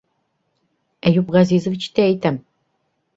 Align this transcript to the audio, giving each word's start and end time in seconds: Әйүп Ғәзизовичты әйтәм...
Әйүп 1.11 1.29
Ғәзизовичты 1.35 2.05
әйтәм... 2.13 2.41